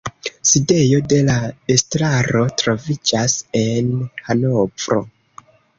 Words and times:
Sidejo 0.51 1.01
de 1.13 1.19
la 1.27 1.35
estraro 1.75 2.43
troviĝas 2.63 3.39
en 3.65 3.95
Hanovro. 4.31 5.03